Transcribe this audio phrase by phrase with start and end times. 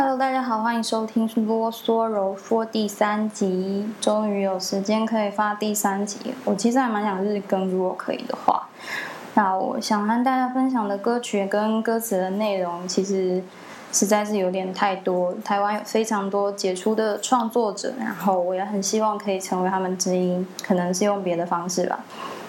[0.00, 3.84] Hello，大家好，欢迎收听啰嗦柔说第三集。
[4.00, 8.68] 终于有时间可以发第三集，我其实还蛮想日更，如果可以的话。
[9.34, 13.42] 那我想和大家分享的歌曲跟歌词的内容，其实
[13.92, 15.34] 实在是有点太多。
[15.44, 21.98] 台湾有非常多杰出的创作者，然后我也很希望可以成为他们之一，可能是用别的方式吧。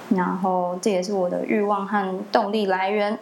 [0.10, 3.18] 然后这也是我的欲望和动力来源。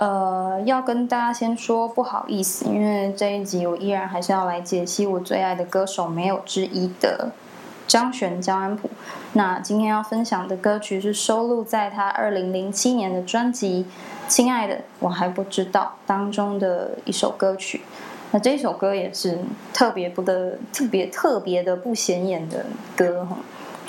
[0.00, 7.32] 呃，要跟大家先说不好意思，因为这一集我依然还是要来解析我最爱的歌手没有之一的
[7.86, 8.88] 张悬江安普。
[9.34, 13.84] 那今天要分享的歌曲是收录在他二零零七年的专辑
[14.32, 17.82] 《亲爱的我还不知道》当中的一首歌曲。
[18.30, 19.38] 那这首歌也是
[19.74, 22.64] 特别不的、特别特别的不显眼的
[22.96, 23.36] 歌哈。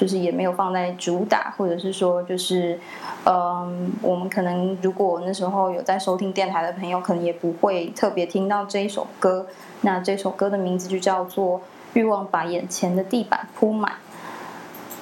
[0.01, 2.79] 就是也没有放在主打，或者是说，就是，
[3.23, 9.45] 嗯，我们可能如果那时候有在收听电台的朋友，可能也不会特别听到这一首歌。
[9.81, 11.59] 那这首歌的名字就叫做
[11.93, 13.91] 《欲望把眼前的地板铺满》。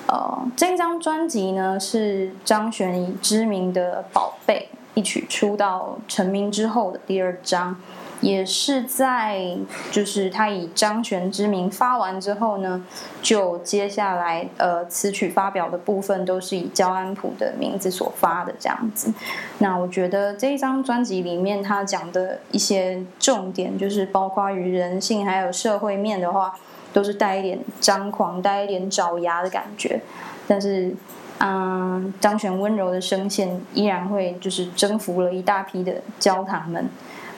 [0.08, 7.78] 呃，这张专辑呢是张悬以知名的宝贝一曲出道成名之后的第二张。
[8.22, 9.56] 也是在，
[9.92, 12.86] 就是他以张悬之名发完之后呢，
[13.22, 19.14] 就接下来呃词曲发表的部分都是以焦安普的名字所发的这样子。
[19.60, 26.54] 那我觉得这一张专辑里面他讲的一些重点，就是包括于人性还有社会面的话，
[26.92, 30.02] 都是带一点张狂、带一点爪牙的感觉。
[30.46, 30.94] 但是，
[31.38, 36.90] 嗯，张悬温柔的声线依然会就是征服了一大批的焦糖们。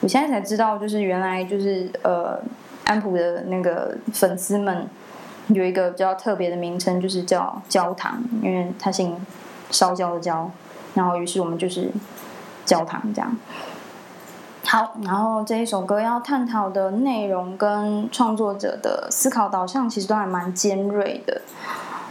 [0.02, 2.36] 我现在才知道，就是原来就是呃，
[2.84, 4.86] 安普的那个粉丝们
[5.46, 9.16] 有一个比较特别的名称，就是叫焦糖，因为他姓
[9.70, 10.50] 烧焦的焦，
[10.94, 11.88] 然后于是我们就是
[12.64, 13.36] 焦糖这样。
[14.64, 21.42] 好，然后这一首歌要探讨的内容跟创作者的思考导向，其实都还蛮尖锐的。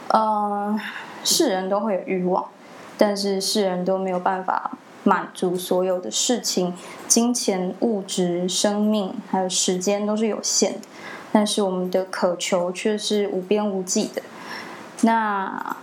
[0.07, 0.79] 呃，
[1.25, 2.45] 世人都会有欲望，
[2.97, 4.71] 但是世人都没有办法。
[5.03, 6.73] 满足所有的事情，
[7.07, 10.88] 金钱、物质、生命还有时间都是有限的，
[11.31, 14.22] 但是我们的渴求却是无边无际的。
[15.01, 15.75] 那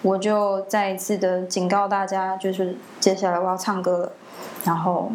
[0.00, 4.12] 我就再一次的警告大家，就是接下来我要唱歌了，
[4.64, 5.12] 然后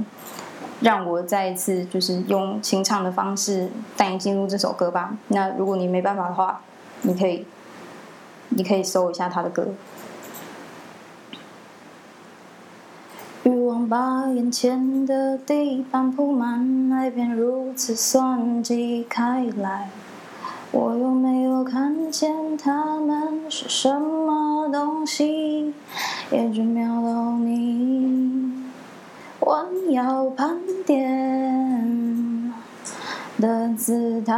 [0.81, 3.67] 让我再一次就是用清唱的方式
[3.97, 5.17] 带你进入这首歌吧。
[5.29, 6.61] 那如果你没办法的话，
[7.01, 7.45] 你可以，
[8.49, 9.67] 你可以搜一下他的歌。
[13.47, 19.89] 欲望把眼前的地板铺满，爱便如此算计开来。
[20.73, 25.73] 我又没有看见他们是什么东西？
[26.29, 28.51] 也只瞄到你
[29.39, 32.53] 弯腰盘点
[33.39, 34.35] 的姿态。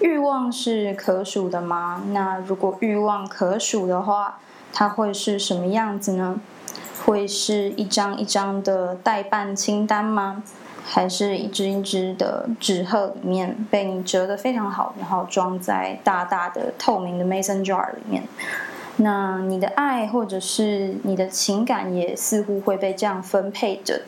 [0.00, 2.02] 欲望是可数的吗？
[2.10, 4.40] 那如果欲望可数的话？
[4.76, 6.40] 它会是什么样子呢？
[7.06, 10.42] 会是一张一张的代办清单吗？
[10.84, 18.24] 还是一只一只的纸鹤里面被你折得非常好，然后装在大大的透明的 mason jar 里面？
[18.96, 24.02] 那你的爱或者是你的情感也似乎会被这样分配着，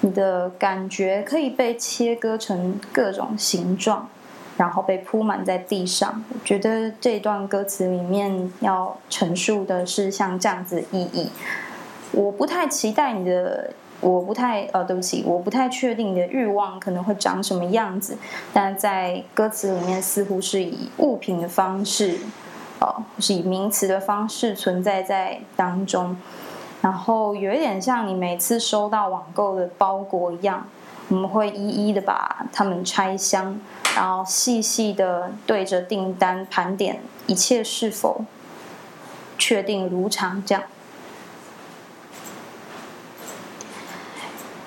[0.00, 4.08] 你的感觉可以被切割成各种形状。
[4.56, 6.22] 然后被铺满在地上。
[6.32, 11.30] 我觉得这段歌词里面要陈述的是像这样子的意义。
[12.12, 18.16] 我不太期待你的，我不太呃，对不起，我不太确定你的欲望可能会长什么样子。
[18.52, 22.18] 但在歌词里面似乎是以物品的方式，
[22.80, 26.16] 哦，是以名词的方式存在在当中。
[26.80, 30.64] 然后有一点像你每次收到网购的包裹一样，
[31.08, 33.60] 我们会一一的把它们拆箱。
[33.94, 38.26] 然后细细的对着订单盘点一切是否
[39.38, 40.64] 确定如常，这样。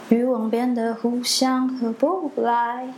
[0.09, 2.91] 欲望变得互相合不来，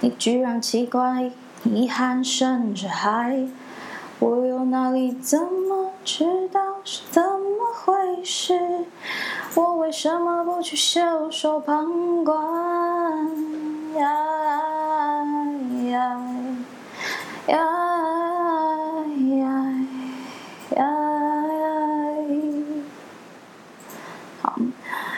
[0.00, 1.30] 你居然奇怪，
[1.64, 3.48] 遗憾甚至还，
[4.18, 8.84] 我又哪里怎么知道是怎么回事？
[9.90, 12.38] 为什么不去袖手旁观？
[13.96, 14.08] 呀？
[15.88, 16.16] 呀
[17.48, 17.58] 呀
[19.34, 19.74] 呀
[20.76, 20.86] 呀！
[24.40, 24.54] 好，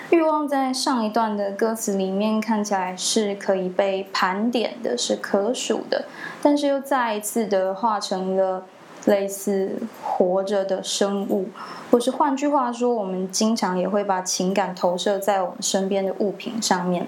[0.08, 6.06] 欲望在上一段的歌词里面看起来是可以被盘点的，是可数的，
[6.42, 8.64] 但是又再一次的化成了
[9.06, 9.72] 类似
[10.02, 11.48] 活着的生物，
[11.90, 17.06] 或是换句话说，我们经常也会把情感投射在我们身边的物品上面。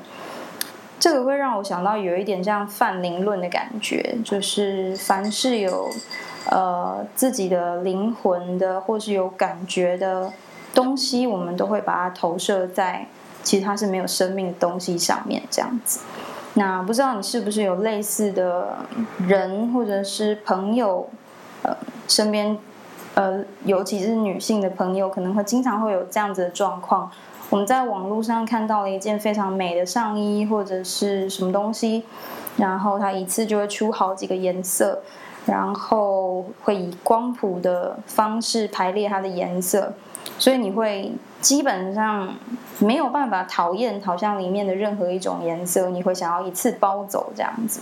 [0.98, 5.90] 这个会让我想到有一点像泛灵论的感觉，就是凡是有
[6.50, 10.32] 呃自己的灵魂的，或是有感觉的
[10.72, 13.06] 东西，我们都会把它投射在
[13.42, 16.00] 其实它是没有生命的东西上面，这样子。
[16.54, 18.78] 那不知道你是不是有类似的
[19.26, 21.06] 人，或者是朋友，
[21.64, 21.76] 呃，
[22.06, 22.56] 身边，
[23.14, 27.10] 呃，尤其是女性的朋友，可能会经常会有这样子的状况。
[27.50, 32.04] 我们在网络上看到了一件非常美的上衣，或者是什么东西，
[32.56, 35.02] 然后它一次就会出好几个颜色，
[35.46, 39.92] 然后会以光谱的方式排列它的颜色。
[40.38, 42.34] 所以你会基本上
[42.80, 47.80] 没有办法讨厌好像里面的任何一种颜色，你会想要一次包走这样子，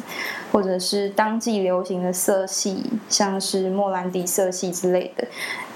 [0.52, 5.26] 或者是当季流行的色系，像是莫兰迪色系之类的。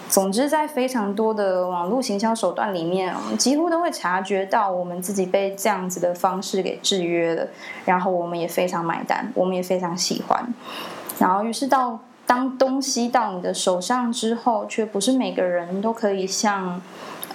[0.09, 7.49] 总之，在非常多的网络行销手段里面，我们几乎都会察觉到我们自己被这样子的方式给制约了，
[7.85, 10.47] 然后我们也非常买单，我们也非常喜欢，
[11.19, 11.99] 然后于是到。
[12.27, 16.83] 当东西到你的手上之后，却不是每个人都可以像。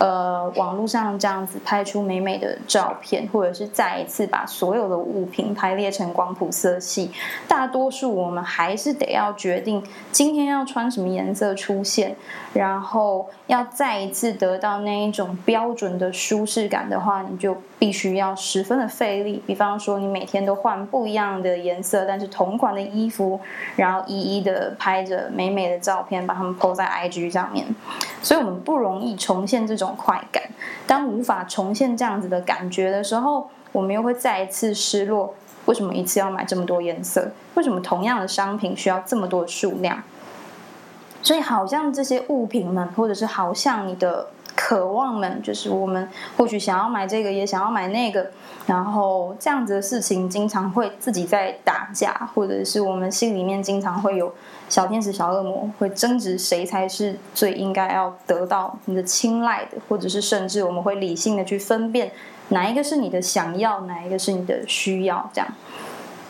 [0.01, 7.12] 呃，网络上这样子拍出美美的照片，或者是再一次把所有的物品排列成光谱色系，
[7.48, 12.15] 大多数我们还是得要决定今天要穿什么颜色出现，
[12.51, 19.44] 然后要再一次得到那一种标准的舒适感的话，你就必须要十分的费力。
[19.45, 23.39] 比方说，你每天都换不一样的颜色，但是同款的衣服，
[23.75, 27.68] 然后一一的拍着美美的照片，把它们 po 在 IG 上面，
[28.24, 29.91] 所以我们不容易重现这种。
[29.96, 30.44] 快感，
[30.86, 35.34] 当无法重现这样子的感觉的时候，我们又会再一次失落。
[35.66, 37.32] 为什么一次要买这么多颜色？
[37.56, 40.02] 为什么同样的商品需要这么多数量？
[41.22, 44.28] 所以，好像这些物品们，或者是好像你的。
[44.56, 46.07] 渴望们，就是我们
[46.38, 48.31] 或许想要买这个，也想要买那个，
[48.68, 54.33] 然后这样子的事情经常会自己在打架，或者是我们心里面经常会有
[54.69, 62.12] 小天使、小恶魔会争执谁才是最应该要得到你的青睐的，或者是甚至我们会理性的去分辨
[62.50, 65.48] 哪一个是你的想要，哪一个是你的需要，这样。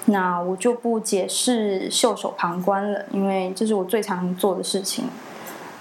[0.05, 5.05] 那我就不解释袖手旁观了，因为这是我最常做的事情。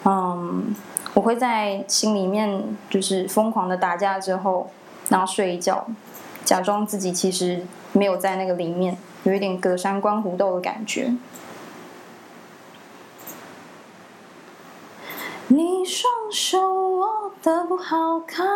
[0.04, 0.74] 嗯。
[1.14, 4.70] 我会在心里面就是疯狂的打架之后，
[5.08, 5.86] 然后睡一觉，
[6.44, 11.12] 假装自己其实没有在那个里面，有一点隔山观虎斗的感觉。
[15.48, 18.46] 你双手握的不好看，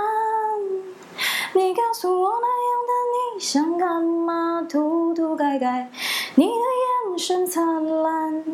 [1.54, 2.92] 你告诉我那样的
[3.34, 4.64] 你想干嘛？
[4.68, 5.90] 涂涂改改，
[6.36, 8.44] 你的眼神灿烂，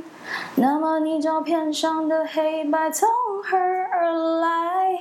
[0.54, 3.08] 那么你照片上的黑白从
[3.42, 4.98] 何而来？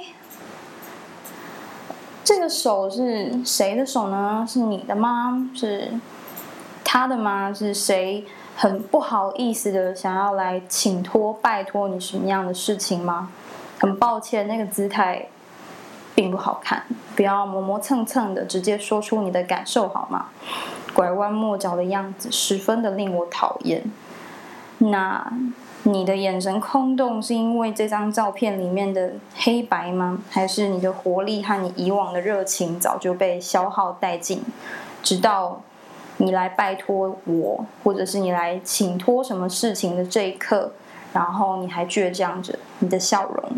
[2.23, 4.45] 这个手是谁的手呢？
[4.47, 5.49] 是你的吗？
[5.55, 5.91] 是
[6.83, 7.53] 他的吗？
[7.53, 8.25] 是谁
[8.55, 13.29] 很不好意思的想要来请托、拜托你什么样的事情吗？
[13.79, 15.27] 很抱歉，那个姿态
[16.13, 16.83] 并不好看，
[17.15, 20.27] 不要磨磨蹭蹭的，直接说出你的感受好吗？
[20.93, 23.83] 拐弯抹角的样子十分的令我讨厌。
[24.79, 25.31] 那。
[25.83, 30.19] 你的眼神空洞，是因为这张照片里面的黑白吗？
[30.29, 34.43] 还是你的活力和你以往的热情早就被消耗殆尽，
[35.01, 35.61] 直到
[36.17, 40.73] 你来拜托我，或者是你来请托什么事情的这一刻，
[41.13, 43.51] 然后你还倔强着你的笑容？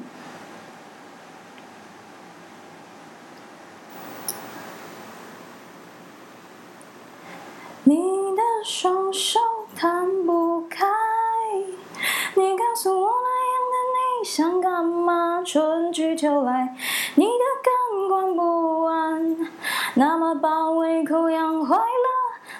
[16.21, 16.75] 就来，
[17.15, 17.31] 你的
[17.63, 17.73] 感
[18.07, 19.49] 官不安，
[19.95, 21.81] 那么把胃口养坏了，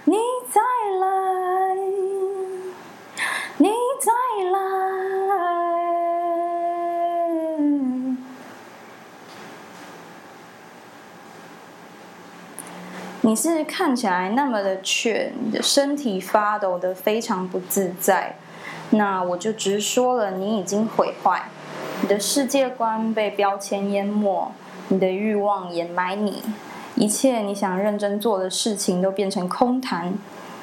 [0.06, 0.18] 你
[0.50, 0.60] 再
[1.00, 1.76] 来，
[3.58, 4.12] 你再
[4.50, 4.60] 来。
[13.22, 18.38] 你是看起来那么的怯，你的身体发抖的非常不自在。
[18.90, 21.48] 那我就直说了，你已经毁坏，
[22.02, 24.52] 你的世界观被标签淹没，
[24.88, 26.42] 你的欲望掩埋你，
[26.96, 30.14] 一切你想认真做的事情都变成空谈。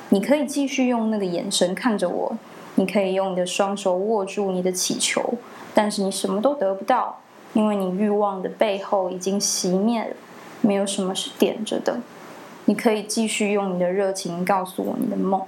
[0.08, 2.36] 你可以继续用那个眼神看着我，
[2.74, 5.34] 你可以用你的双手握住你的祈求，
[5.72, 7.20] 但是你什么都得不到，
[7.52, 10.16] 因为你欲望的背后已经熄灭了，
[10.60, 12.00] 没有什么是点着的。
[12.64, 15.40] 你可以继续用你的热情告诉我你的梦。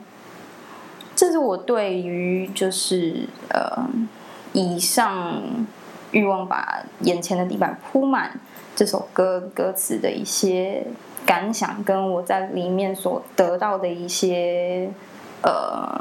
[1.17, 3.87] 这是我对于就是呃
[4.53, 5.43] 以上
[6.13, 8.39] 欲望把眼前的地板铺满
[8.75, 10.85] 这首歌歌词的一些
[11.25, 14.91] 感想，跟我在里面所得到的一些
[15.43, 16.01] 呃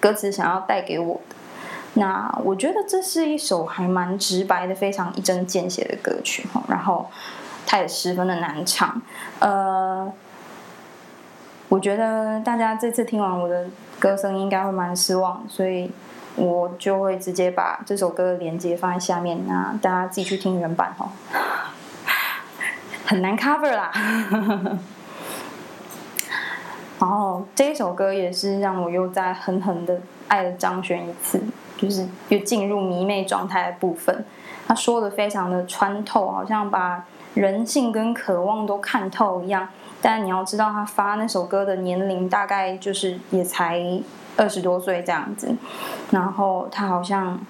[0.00, 1.36] 歌词想要带给我的。
[1.94, 7.06] 那我觉得这是一首还蛮直白的、非常一针见血的歌曲哈，然后
[7.66, 9.00] 它也十分的难唱。
[9.38, 10.12] 呃，
[11.68, 13.66] 我觉得大家这次听完我的
[13.98, 15.90] 歌声应该会蛮失望，所以
[16.36, 21.08] 我就会直接把这首歌的连接放在下面，那大家自己去听原版哦，
[23.04, 23.90] 很难 cover 啦。
[27.00, 31.42] 然后这一首歌也是让我又在狠狠的爱了张悬一次。
[31.78, 34.24] 就是又进入迷妹状态的部分，
[34.66, 39.68] 他说的非常的穿透，好像把人性跟渴望都看透一样。
[40.00, 43.78] 但你要知道，他发那首歌的年龄大概就是也才
[44.36, 45.54] 二十多岁这样子，
[46.10, 47.40] 然后他好像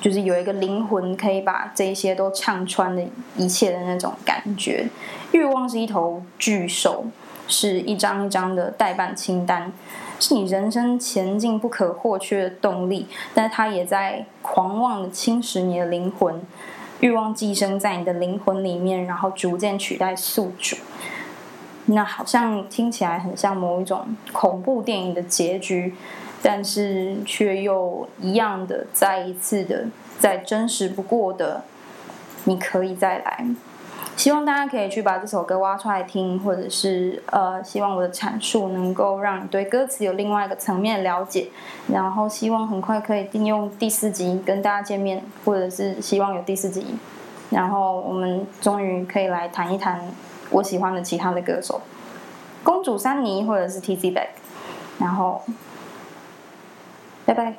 [0.00, 3.02] 就是有一个灵魂，可以把这些都唱穿的
[3.36, 4.88] 一切的那种感觉。
[5.32, 7.06] 欲望是一头巨兽，
[7.48, 9.72] 是一张一张的代办清单。
[10.20, 16.40] 是你人生前进不可或缺的动力，但是它也在狂妄的侵蚀你的灵魂，
[17.00, 20.76] 欲望寄生在你的灵魂里面，然后逐渐取代宿主。
[21.86, 25.94] 那好像听起来很像某一种恐怖电影的结局，
[26.42, 29.86] 但是却又一样的再一次的
[30.18, 31.62] 再真实不过的，
[32.44, 33.46] 你可以再来。
[34.16, 41.48] 希望大家可以去把这首歌挖出来听，或者是呃，希望我的阐述能够让你对歌词有另外一个层面了解。
[41.88, 46.94] 然后希望很快可以定用第四集跟大家见面，或者是希望有第四集，
[47.50, 50.00] 然后我们终于可以来谈一谈
[50.50, 51.80] 我喜欢的其他的歌手，
[52.62, 54.28] 公主珊妮或者是 T C Back。
[54.98, 55.42] 然后，
[57.24, 57.54] 拜拜。